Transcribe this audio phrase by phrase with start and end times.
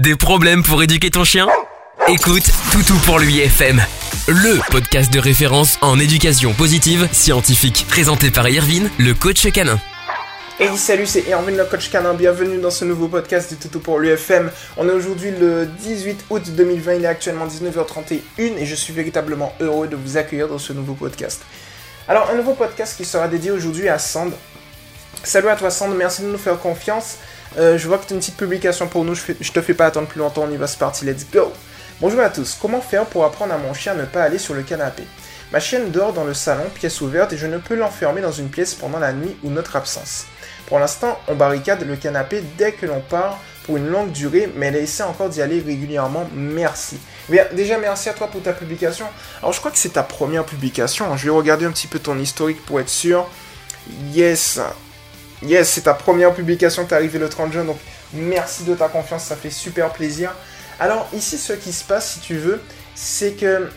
[0.00, 1.46] Des problèmes pour éduquer ton chien?
[2.08, 3.82] Écoute Toutou pour lui FM,
[4.28, 9.78] le podcast de référence en éducation positive scientifique, présenté par Irvine, le coach canin.
[10.58, 13.98] Hey salut, c'est Irvine le coach canin, bienvenue dans ce nouveau podcast du Toutou pour
[13.98, 14.50] l'UFM.
[14.78, 18.20] On est aujourd'hui le 18 août 2020, il est actuellement 19h31
[18.56, 21.42] et je suis véritablement heureux de vous accueillir dans ce nouveau podcast.
[22.08, 24.32] Alors un nouveau podcast qui sera dédié aujourd'hui à Sand.
[25.22, 27.18] Salut à toi Sand, merci de nous faire confiance.
[27.58, 29.86] Euh, je vois que tu as une petite publication pour nous, je, te fais pas
[29.86, 31.52] attendre plus longtemps, on y va, c'est parti, let's go
[32.00, 34.54] Bonjour à tous, comment faire pour apprendre à mon chien à ne pas aller sur
[34.54, 35.02] le canapé?
[35.52, 38.48] Ma chienne dort dans le salon, pièce ouverte, et je ne peux l'enfermer dans une
[38.50, 40.26] pièce pendant la nuit ou notre absence.
[40.66, 44.66] Pour l'instant, on barricade le canapé dès que l'on part pour une longue durée, mais
[44.66, 46.30] elle essaie encore d'y aller régulièrement.
[46.32, 46.98] Merci.
[47.28, 49.06] Bien, déjà, merci à toi pour ta publication.
[49.40, 51.16] Alors, je crois que c'est ta première publication.
[51.16, 53.28] Je vais regarder un petit peu ton historique pour être sûr.
[54.12, 54.60] Yes,
[55.42, 57.78] Yes, c'est ta première publication, t'es arrivé le 30 juin, donc
[58.12, 60.32] merci de ta confiance, ça fait super plaisir.
[60.78, 62.60] Alors ici, ce qui se passe, si tu veux,
[62.94, 63.68] c'est que...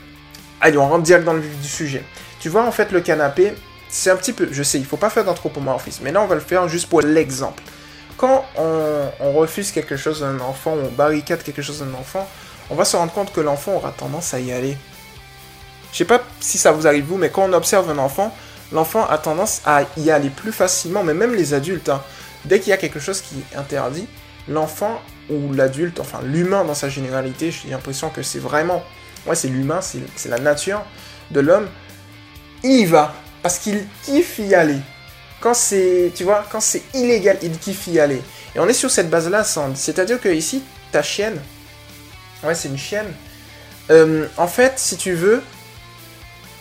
[0.59, 2.03] Allez, on rentre direct dans le vif du sujet.
[2.39, 3.53] Tu vois, en fait, le canapé,
[3.89, 4.49] c'est un petit peu...
[4.51, 7.01] Je sais, il faut pas faire d'anthropomorphisme, mais là, on va le faire juste pour
[7.01, 7.63] l'exemple.
[8.17, 12.27] Quand on, refuse quelque chose d'un enfant, on barricade quelque chose d'un enfant,
[12.69, 14.77] on va se rendre compte que l'enfant aura tendance à y aller.
[15.91, 18.33] Je sais pas si ça vous arrive vous, mais quand on observe un enfant,
[18.73, 22.01] l'enfant a tendance à y aller plus facilement, mais même les adultes, hein.
[22.45, 24.07] dès qu'il y a quelque chose qui est interdit,
[24.47, 24.99] l'enfant
[25.29, 28.83] ou l'adulte, enfin l'humain dans sa généralité, j'ai l'impression que c'est vraiment,
[29.27, 30.81] ouais c'est l'humain, c'est la nature
[31.31, 31.69] de l'homme,
[32.63, 34.79] il y va, parce qu'il kiffe y aller.
[35.39, 38.21] Quand c'est, tu vois, quand c'est illégal, il kiffe y aller.
[38.55, 39.43] Et on est sur cette base-là,
[39.75, 41.39] c'est-à-dire que ici, ta chienne,
[42.43, 43.13] ouais c'est une chienne,
[43.91, 45.41] euh, en fait, si tu veux,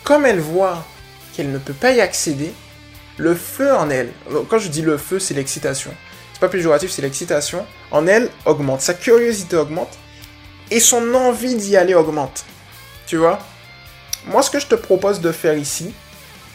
[0.03, 0.85] comme elle voit
[1.33, 2.53] qu'elle ne peut pas y accéder,
[3.17, 4.11] le feu en elle,
[4.49, 5.91] quand je dis le feu, c'est l'excitation.
[6.33, 7.65] C'est pas péjoratif, c'est l'excitation.
[7.91, 9.97] En elle augmente, sa curiosité augmente
[10.71, 12.45] et son envie d'y aller augmente.
[13.05, 13.39] Tu vois?
[14.25, 15.93] Moi, ce que je te propose de faire ici,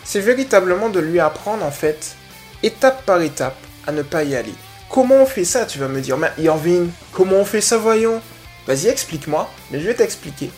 [0.04, 2.16] c'est véritablement de lui apprendre en fait,
[2.62, 3.56] étape par étape,
[3.86, 4.54] à ne pas y aller.
[4.88, 8.22] Comment on fait ça, tu vas me dire, mais Irving, comment on fait ça, voyons?
[8.66, 10.50] Vas-y, explique-moi, mais je vais t'expliquer.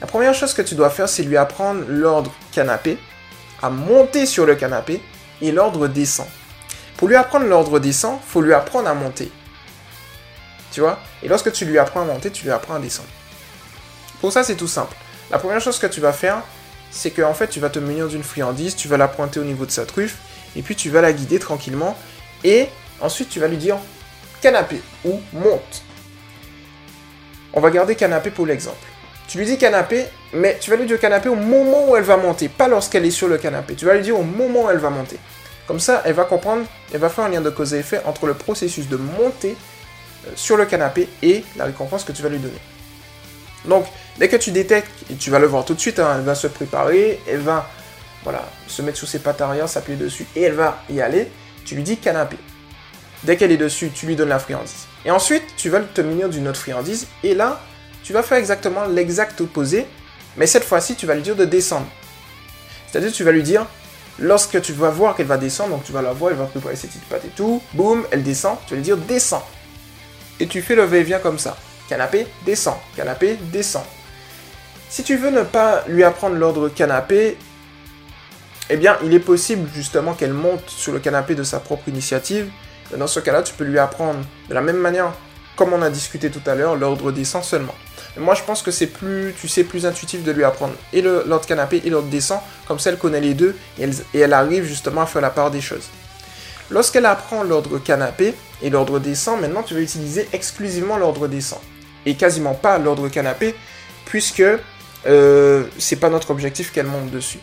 [0.00, 2.98] La première chose que tu dois faire, c'est lui apprendre l'ordre canapé,
[3.62, 5.02] à monter sur le canapé,
[5.42, 6.26] et l'ordre descend.
[6.96, 9.30] Pour lui apprendre l'ordre descend, faut lui apprendre à monter.
[10.72, 10.98] Tu vois?
[11.22, 13.08] Et lorsque tu lui apprends à monter, tu lui apprends à descendre.
[14.20, 14.94] Pour ça, c'est tout simple.
[15.30, 16.42] La première chose que tu vas faire,
[16.90, 19.44] c'est que en fait, tu vas te munir d'une friandise, tu vas la pointer au
[19.44, 20.18] niveau de sa truffe,
[20.56, 21.96] et puis tu vas la guider tranquillement,
[22.44, 22.68] et
[23.00, 23.76] ensuite tu vas lui dire
[24.40, 25.82] canapé ou monte.
[27.52, 28.76] On va garder canapé pour l'exemple.
[29.30, 32.16] Tu lui dis canapé, mais tu vas lui dire canapé au moment où elle va
[32.16, 33.76] monter, pas lorsqu'elle est sur le canapé.
[33.76, 35.18] Tu vas lui dire au moment où elle va monter.
[35.68, 38.26] Comme ça, elle va comprendre, elle va faire un lien de cause et effet entre
[38.26, 39.56] le processus de monter
[40.26, 42.58] euh, sur le canapé et la récompense que tu vas lui donner.
[43.66, 43.86] Donc,
[44.18, 46.34] dès que tu détectes, et tu vas le voir tout de suite, hein, elle va
[46.34, 47.70] se préparer, elle va
[48.24, 51.30] voilà, se mettre sur ses pattes arrière, s'appuyer dessus, et elle va y aller,
[51.64, 52.36] tu lui dis canapé.
[53.22, 54.88] Dès qu'elle est dessus, tu lui donnes la friandise.
[55.04, 57.60] Et ensuite, tu vas te munir d'une autre friandise, et là,
[58.02, 59.86] tu vas faire exactement l'exact opposé,
[60.36, 61.86] mais cette fois-ci, tu vas lui dire de descendre.
[62.86, 63.66] C'est-à-dire, tu vas lui dire,
[64.18, 66.76] lorsque tu vas voir qu'elle va descendre, donc tu vas la voir, elle va préparer
[66.76, 69.46] ses petites pattes et tout, boum, elle descend, tu vas lui dire descends.
[70.38, 71.56] Et tu fais le va-et-vient comme ça.
[71.88, 73.82] Canapé, descend, canapé, descend.
[74.88, 77.36] Si tu veux ne pas lui apprendre l'ordre canapé,
[78.70, 82.50] eh bien, il est possible justement qu'elle monte sur le canapé de sa propre initiative.
[82.96, 85.12] Dans ce cas-là, tu peux lui apprendre de la même manière,
[85.56, 87.74] comme on a discuté tout à l'heure, l'ordre descend seulement.
[88.16, 91.46] Moi, je pense que c'est plus, tu sais, plus intuitif de lui apprendre et l'ordre
[91.46, 94.64] canapé et l'ordre descend, comme ça elle connaît les deux et elle, et elle, arrive
[94.64, 95.88] justement à faire la part des choses.
[96.70, 101.60] Lorsqu'elle apprend l'ordre canapé et l'ordre descend, maintenant tu vas utiliser exclusivement l'ordre descend
[102.04, 103.54] et quasiment pas l'ordre canapé,
[104.06, 104.42] puisque
[105.06, 107.38] euh, c'est pas notre objectif qu'elle monte dessus.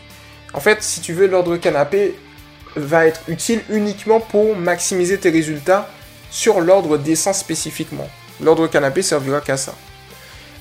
[0.53, 2.15] En fait, si tu veux, l'ordre canapé
[2.75, 5.89] va être utile uniquement pour maximiser tes résultats
[6.29, 8.09] sur l'ordre descend spécifiquement.
[8.41, 9.73] L'ordre canapé servira qu'à ça.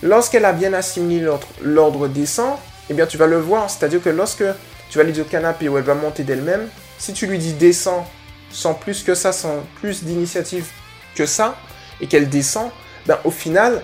[0.02, 1.28] Lorsqu'elle a bien assimilé
[1.62, 2.56] l'ordre descend,
[2.90, 4.44] eh bien tu vas le voir, c'est-à-dire que lorsque
[4.90, 8.04] tu vas lui dire canapé où elle va monter d'elle-même, si tu lui dis descend
[8.50, 10.66] sans plus que ça, sans plus d'initiative
[11.14, 11.56] que ça,
[12.00, 12.70] et qu'elle descend,
[13.06, 13.82] ben au final,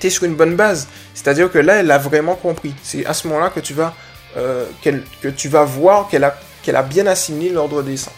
[0.00, 0.88] tu es sur une bonne base.
[1.14, 2.74] C'est-à-dire que là, elle a vraiment compris.
[2.82, 3.94] C'est à ce moment-là que tu vas,
[4.36, 4.66] euh,
[5.66, 8.12] voir qu'elle a, bien assimilé l'ordre descend.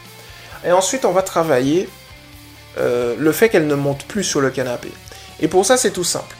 [0.64, 1.88] Et ensuite, on va travailler
[2.78, 4.90] euh, le fait qu'elle ne monte plus sur le canapé.
[5.40, 6.34] Et pour ça, c'est tout simple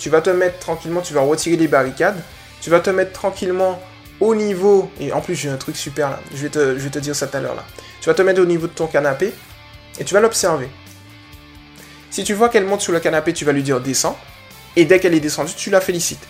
[0.00, 2.20] tu vas te mettre tranquillement, tu vas retirer les barricades,
[2.60, 3.80] tu vas te mettre tranquillement
[4.18, 7.26] au niveau, et en plus j'ai un truc super là, je vais te, dire ça
[7.26, 7.64] tout à l'heure là,
[8.00, 9.32] tu vas te mettre au niveau de ton canapé,
[9.98, 10.68] et tu vas l'observer.
[12.10, 14.18] Si tu vois qu'elle monte sur le canapé, tu vas lui dire descends.
[14.74, 16.26] Et dès qu'elle est descendue, tu la félicites.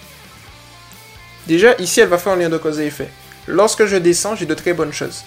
[1.47, 3.09] Déjà, ici, elle va faire un lien de cause et effet.
[3.47, 5.25] Lorsque je descends, j'ai de très bonnes choses.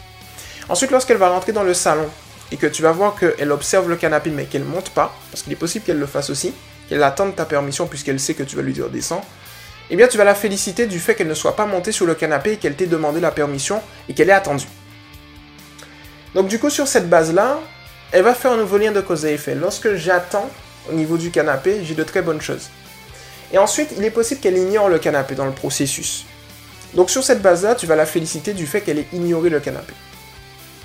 [0.69, 2.07] Ensuite, lorsqu'elle va rentrer dans le salon
[2.51, 5.51] et que tu vas voir qu'elle observe le canapé mais qu'elle monte pas, parce qu'il
[5.54, 6.54] est possible qu'elle le fasse aussi,
[6.94, 9.25] qu'elle attende ta permission puisqu'elle sait que tu vas lui dire descends,
[9.90, 12.13] eh bien tu vas la féliciter du fait qu'elle ne soit pas montée sur le
[12.13, 14.68] canapé et qu'elle t'ait demandé la permission et qu'elle ait attendu.
[16.36, 17.60] Donc du coup, sur cette base-là,
[18.12, 19.56] elle va faire un nouveau lien de cause et effet.
[19.56, 20.51] Lorsque j'attends
[20.88, 22.69] au niveau du canapé, j'ai de très bonnes choses.
[23.51, 26.25] Et ensuite, il est possible qu'elle ignore le canapé dans le processus.
[26.94, 29.94] Donc sur cette base-là, tu vas la féliciter du fait qu'elle ait ignoré le canapé.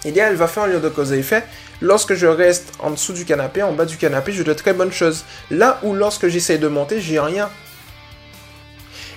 [0.07, 1.45] Et bien, elle va faire un lien de cause et effet.
[1.81, 4.93] Lorsque je reste en dessous du canapé, en bas du canapé, j'ai de très bonnes
[4.93, 5.25] choses.
[5.51, 7.49] Là où lorsque j'essaye de monter, j'ai rien.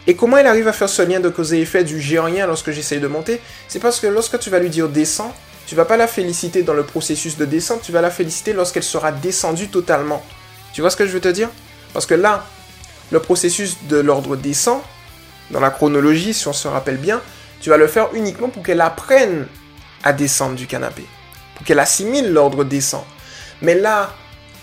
[0.07, 2.47] Et comment elle arrive à faire ce lien de cause et effet du j'ai rien
[2.47, 3.39] lorsque j'essaye de monter?
[3.67, 5.33] C'est parce que lorsque tu vas lui dire descends,
[5.67, 8.83] tu vas pas la féliciter dans le processus de descente, tu vas la féliciter lorsqu'elle
[8.83, 10.23] sera descendue totalement.
[10.73, 11.49] Tu vois ce que je veux te dire?
[11.93, 12.45] Parce que là,
[13.11, 14.81] le processus de l'ordre descend,
[15.51, 17.21] dans la chronologie, si on se rappelle bien,
[17.59, 19.47] tu vas le faire uniquement pour qu'elle apprenne
[20.03, 21.05] à descendre du canapé,
[21.65, 23.03] qu'elle assimile l'ordre descend.
[23.61, 24.13] Mais là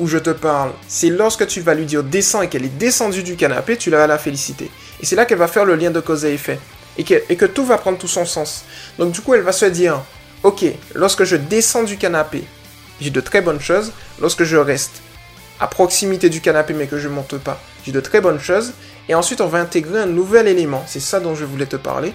[0.00, 3.22] où je te parle, c'est lorsque tu vas lui dire descends et qu'elle est descendue
[3.22, 4.70] du canapé, tu vas la féliciter.
[5.00, 6.58] Et c'est là qu'elle va faire le lien de cause et effet.
[6.96, 8.64] Et que, et que tout va prendre tout son sens.
[8.98, 10.02] Donc du coup, elle va se dire,
[10.42, 10.64] ok,
[10.94, 12.44] lorsque je descends du canapé,
[13.00, 13.92] j'ai de très bonnes choses.
[14.20, 15.02] Lorsque je reste
[15.60, 18.72] à proximité du canapé mais que je monte pas, j'ai de très bonnes choses.
[19.08, 20.84] Et ensuite, on va intégrer un nouvel élément.
[20.86, 22.12] C'est ça dont je voulais te parler.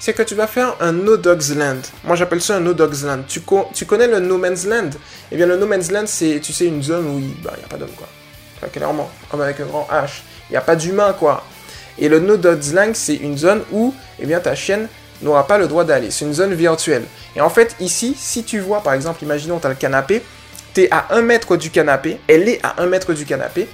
[0.00, 1.80] C'est que tu vas faire un No Dogs Land.
[2.04, 3.22] Moi, j'appelle ça un No Dogs Land.
[3.26, 3.40] Tu,
[3.72, 4.90] tu, connais le No Man's Land?
[5.32, 7.52] Eh bien, le No Man's Land, c'est, tu sais, une zone où il n'y bah,
[7.64, 8.06] a pas d'homme, quoi.
[8.68, 10.22] clairement, comme avec un grand H.
[10.50, 11.44] Il n'y a pas d'humain, quoi.
[11.98, 14.88] Et le No Dogs Land, c'est une zone où, eh bien, ta chienne
[15.22, 16.10] n'aura pas le droit d'aller.
[16.10, 17.04] C'est une zone virtuelle.
[17.36, 20.22] Et en fait, ici, si tu vois, par exemple, imaginons, tu as le canapé,
[20.74, 23.68] tu es à 1 mètre du canapé, elle est à 1 mètre du canapé,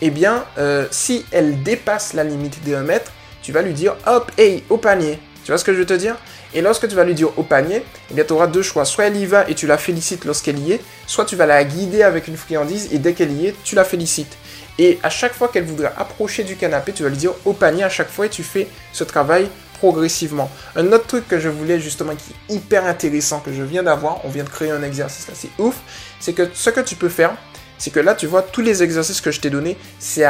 [0.00, 3.12] eh bien, euh, si elle dépasse la limite des 1 mètre,
[3.42, 5.18] tu vas lui dire hop, hey, au panier.
[5.48, 6.14] Tu vois ce que je veux te dire?
[6.52, 8.84] Et lorsque tu vas lui dire au panier, eh bien, tu auras deux choix.
[8.84, 11.64] Soit elle y va et tu la félicites lorsqu'elle y est, soit tu vas la
[11.64, 14.36] guider avec une friandise et dès qu'elle y est, tu la félicites.
[14.78, 17.82] Et à chaque fois qu'elle voudra approcher du canapé, tu vas lui dire au panier
[17.82, 19.48] à chaque fois et tu fais ce travail
[19.78, 20.50] progressivement.
[20.76, 24.22] Un autre truc que je voulais justement qui est hyper intéressant que je viens d'avoir,
[24.26, 25.76] on vient de créer un exercice là, c'est ouf,
[26.20, 27.34] c'est que ce que tu peux faire,
[27.78, 30.26] c'est que là, tu vois, tous les exercices que je t'ai donnés, c'est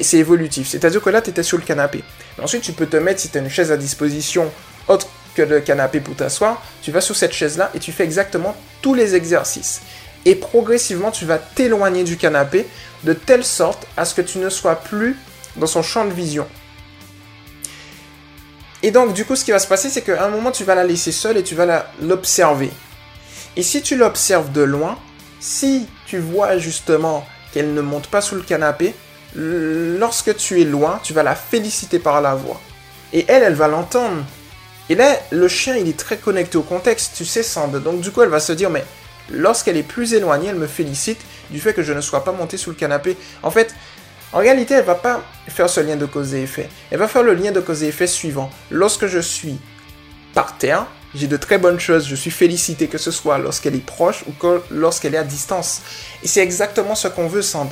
[0.00, 0.68] c'est évolutif.
[0.68, 2.04] C'est-à-dire que là, tu étais sur le canapé.
[2.42, 4.52] ensuite, tu peux te mettre, si tu as une chaise à disposition
[4.86, 8.54] autre que le canapé pour t'asseoir, tu vas sur cette chaise-là et tu fais exactement
[8.82, 9.80] tous les exercices.
[10.24, 12.66] Et progressivement, tu vas t'éloigner du canapé
[13.02, 15.16] de telle sorte à ce que tu ne sois plus
[15.56, 16.46] dans son champ de vision.
[18.82, 20.74] Et donc, du coup, ce qui va se passer, c'est qu'à un moment, tu vas
[20.74, 22.70] la laisser seule et tu vas l'observer.
[23.56, 24.98] Et si tu l'observes de loin,
[25.40, 28.94] si tu vois justement qu'elle ne monte pas sous le canapé,
[29.34, 32.60] lorsque tu es loin, tu vas la féliciter par la voix.
[33.12, 34.24] Et elle, elle va l'entendre.
[34.88, 37.82] Et là, le chien, il est très connecté au contexte, tu sais, Sand.
[37.82, 38.84] Donc, du coup, elle va se dire, mais
[39.30, 41.20] lorsqu'elle est plus éloignée, elle me félicite
[41.50, 43.16] du fait que je ne sois pas monté sous le canapé.
[43.42, 43.74] En fait,
[44.32, 46.68] en réalité, elle va pas faire ce lien de cause et effet.
[46.90, 48.50] Elle va faire le lien de cause et effet suivant.
[48.70, 49.58] Lorsque je suis
[50.34, 53.84] par terre, j'ai de très bonnes choses, je suis félicité que ce soit lorsqu'elle est
[53.84, 54.32] proche ou
[54.70, 55.82] lorsqu'elle est à distance.
[56.22, 57.68] Et c'est exactement ce qu'on veut, Sand.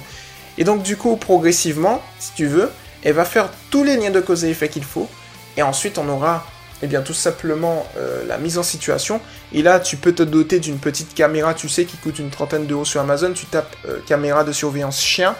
[0.59, 2.71] Et donc du coup, progressivement, si tu veux,
[3.03, 5.09] elle va faire tous les liens de cause et effet qu'il faut.
[5.57, 6.47] Et ensuite, on aura
[6.83, 9.21] eh bien, tout simplement euh, la mise en situation.
[9.53, 12.67] Et là, tu peux te doter d'une petite caméra, tu sais, qui coûte une trentaine
[12.67, 13.33] d'euros sur Amazon.
[13.33, 15.37] Tu tapes euh, caméra de surveillance chien.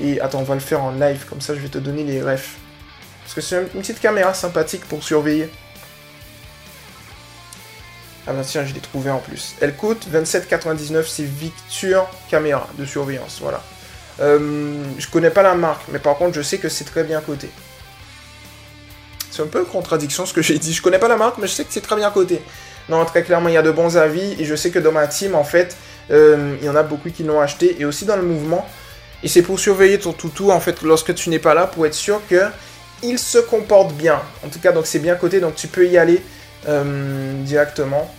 [0.00, 2.22] Et attends, on va le faire en live, comme ça je vais te donner les
[2.22, 2.56] refs.
[3.22, 5.50] Parce que c'est une petite caméra sympathique pour surveiller.
[8.26, 9.54] Ah bah tiens, je l'ai trouvé en plus.
[9.60, 13.62] Elle coûte 27,99, c'est Victure Caméra de surveillance, voilà.
[14.20, 17.20] Euh, je connais pas la marque, mais par contre je sais que c'est très bien
[17.20, 17.50] coté.
[19.30, 20.72] C'est un peu une contradiction ce que j'ai dit.
[20.72, 22.40] Je connais pas la marque, mais je sais que c'est très bien coté.
[22.88, 25.06] Non, très clairement, il y a de bons avis, et je sais que dans ma
[25.08, 25.76] team, en fait,
[26.10, 28.64] euh, il y en a beaucoup qui l'ont acheté, et aussi dans le mouvement,
[29.24, 31.94] et c'est pour surveiller ton toutou, en fait, lorsque tu n'es pas là, pour être
[31.94, 32.42] sûr que
[33.02, 34.22] il se comporte bien.
[34.44, 36.22] En tout cas, donc c'est bien coté, donc tu peux y aller
[36.68, 38.12] euh, directement.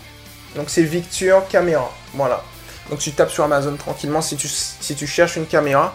[0.55, 1.91] Donc c'est Victure Caméra.
[2.13, 2.43] Voilà.
[2.89, 5.93] Donc tu tapes sur Amazon tranquillement si tu, si tu cherches une caméra.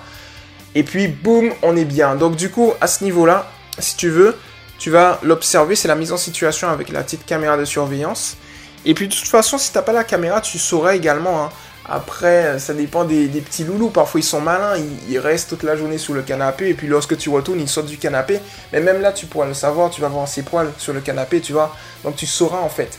[0.75, 2.15] Et puis boum, on est bien.
[2.15, 4.37] Donc du coup, à ce niveau-là, si tu veux,
[4.79, 5.77] tu vas l'observer.
[5.77, 8.37] C'est la mise en situation avec la petite caméra de surveillance.
[8.85, 11.45] Et puis de toute façon, si tu n'as pas la caméra, tu saurais également.
[11.45, 11.51] Hein,
[11.89, 13.91] après, ça dépend des, petits loulous.
[13.91, 14.75] Parfois, ils sont malins,
[15.09, 16.69] ils, restent toute la journée sous le canapé.
[16.69, 18.41] Et puis, lorsque tu retournes, ils sortent du canapé.
[18.73, 19.91] Mais même là, tu pourras le savoir.
[19.91, 21.75] Tu vas voir ses poils sur le canapé, tu vois.
[22.05, 22.99] Donc, tu sauras en fait.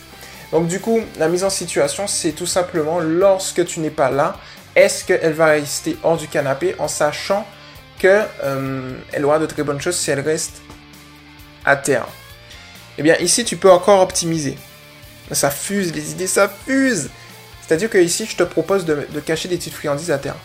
[0.52, 4.36] Donc, du coup, la mise en situation, c'est tout simplement lorsque tu n'es pas là,
[4.76, 7.46] est-ce qu'elle va rester hors du canapé en sachant
[8.00, 10.62] qu'elle euh, aura de très bonnes choses si elle reste
[11.64, 12.08] à terre?
[12.98, 14.58] Eh bien, ici, tu peux encore optimiser.
[15.32, 17.10] Ça fuse, les idées, ça fuse
[17.72, 20.36] C'est-à-dire que ici, je te propose de, cacher des petites friandises à terre.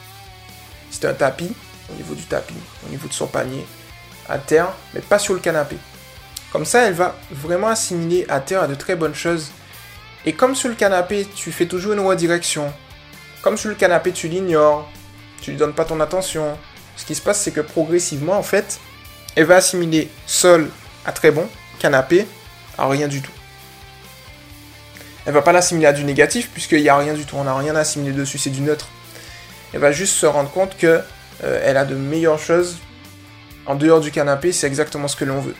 [0.92, 1.52] C'est un tapis,
[1.90, 2.54] au niveau du tapis,
[2.87, 3.66] au niveau de son panier,
[4.28, 5.76] à terre, mais pas sur le canapé.
[6.52, 9.50] Comme ça, elle va vraiment assimiler à terre à de très bonnes choses.
[10.25, 12.73] Et comme sur le canapé, tu fais toujours une redirection.
[13.42, 14.88] Comme sur le canapé, tu l'ignores.
[15.42, 16.56] Tu lui donnes pas ton attention.
[16.95, 18.78] Ce qui se passe, c'est que progressivement, en fait,
[19.35, 20.71] elle va assimiler sol
[21.04, 21.49] à très bon,
[21.80, 22.25] canapé
[22.78, 23.36] à rien du tout.
[25.26, 27.37] Elle va pas l'assimiler à du négatif, puisqu'il n'y a rien du tout.
[27.37, 28.88] On n'a rien à assimiler dessus, c'est du neutre.
[29.75, 31.00] Elle va juste se rendre compte que
[31.45, 32.76] euh, elle a de meilleures choses
[33.66, 35.54] en dehors du canapé, c'est exactement ce que l'on veut.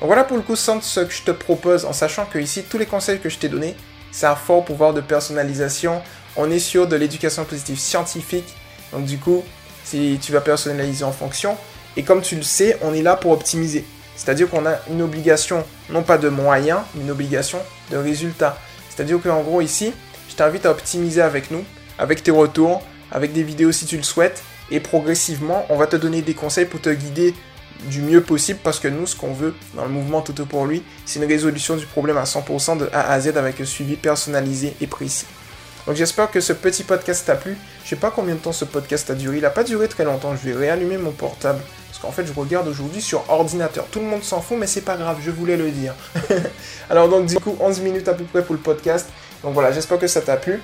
[0.00, 2.78] Donc voilà pour le coup ce que je te propose en sachant que ici tous
[2.78, 3.74] les conseils que je t'ai donnés,
[4.12, 6.00] c'est un fort pouvoir de personnalisation.
[6.36, 8.54] On est sur de l'éducation positive scientifique.
[8.92, 9.44] Donc du coup,
[9.84, 11.56] si tu vas personnaliser en fonction.
[11.96, 13.84] Et comme tu le sais, on est là pour optimiser.
[14.14, 17.58] C'est-à-dire qu'on a une obligation, non pas de moyens, mais une obligation
[17.90, 18.56] de résultats.
[18.98, 19.92] C'est-à-dire qu'en gros ici,
[20.28, 21.64] je t'invite à optimiser avec nous,
[22.00, 24.42] avec tes retours, avec des vidéos si tu le souhaites.
[24.72, 27.32] Et progressivement, on va te donner des conseils pour te guider
[27.88, 30.82] du mieux possible parce que nous, ce qu'on veut dans le mouvement Toto pour lui,
[31.06, 34.74] c'est une résolution du problème à 100% de A à Z avec un suivi personnalisé
[34.80, 35.26] et précis.
[35.86, 37.56] Donc j'espère que ce petit podcast t'a plu.
[37.84, 39.36] Je sais pas combien de temps ce podcast a duré.
[39.36, 40.34] Il n'a pas duré très longtemps.
[40.34, 41.60] Je vais réallumer mon portable.
[42.00, 43.86] Parce qu'en fait, je regarde aujourd'hui sur ordinateur.
[43.90, 45.16] Tout le monde s'en fout, mais c'est pas grave.
[45.20, 45.94] Je voulais le dire.
[46.90, 49.08] Alors donc du coup, 11 minutes à peu près pour le podcast.
[49.42, 50.60] Donc voilà, j'espère que ça t'a plu.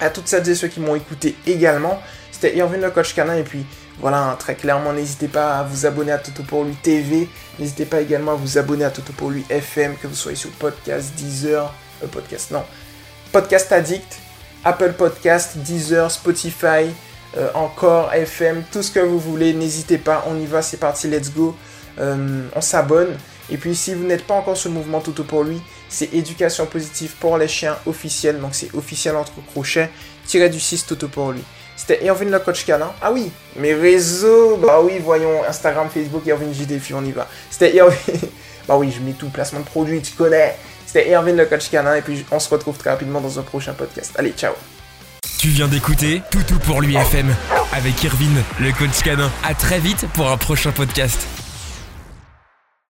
[0.00, 2.00] À toutes celles et ceux qui m'ont écouté également.
[2.32, 3.66] C'était Irvine le coach canin et puis
[4.00, 7.28] voilà, très clairement, n'hésitez pas à vous abonner à Toto pour lui TV.
[7.58, 10.50] N'hésitez pas également à vous abonner à Toto pour lui FM, que vous soyez sur
[10.50, 11.74] podcast, Deezer,
[12.04, 12.62] euh, podcast, non,
[13.32, 14.20] Podcast Addict,
[14.64, 16.94] Apple Podcast, Deezer, Spotify,
[17.36, 19.52] euh, encore FM, tout ce que vous voulez.
[19.52, 21.54] N'hésitez pas, on y va, c'est parti, let's go.
[21.98, 23.16] Euh, on s'abonne.
[23.50, 26.66] Et puis si vous n'êtes pas encore sur le mouvement Toto pour lui, c'est éducation
[26.66, 28.40] positive pour les chiens officiel.
[28.40, 29.90] Donc c'est officiel entre crochets,
[30.26, 31.42] tiré du 6 Toto pour lui.
[31.76, 32.92] C'était Irvine le coach canin.
[33.00, 34.56] Ah oui, mes réseaux.
[34.56, 37.28] Bah oui, voyons Instagram, Facebook, Irvine JDF, on y va.
[37.50, 38.20] C'était Irvine.
[38.68, 40.56] bah oui, je mets tout, placement de produits, tu connais.
[40.86, 43.74] C'était Irvine le coach canin et puis on se retrouve très rapidement dans un prochain
[43.74, 44.12] podcast.
[44.16, 44.54] Allez, ciao.
[45.38, 47.32] Tu viens d'écouter Toutou pour l'UFM
[47.72, 49.30] avec Irvine, le coach canin.
[49.44, 51.28] À très vite pour un prochain podcast.